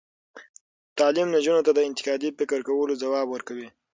تعلیم 0.97 1.27
نجونو 1.35 1.65
ته 1.67 1.71
د 1.73 1.79
انتقادي 1.89 2.29
فکر 2.39 2.59
کولو 2.67 2.99
ځواک 3.01 3.27
ورکوي. 3.29 3.67